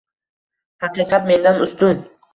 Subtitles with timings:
[0.85, 2.03] «Haqiqat mendan ustun»